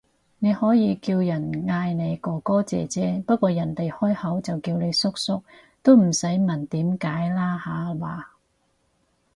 [0.39, 5.43] 你可以叫人嗌你哥哥姐姐，不過人哋開口就叫你叔叔，
[5.83, 8.31] 都唔使問點解啦下話